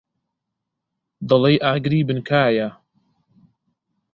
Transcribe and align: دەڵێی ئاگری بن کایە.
دەڵێی 1.29 1.61
ئاگری 1.63 2.07
بن 2.07 2.19
کایە. 2.29 2.69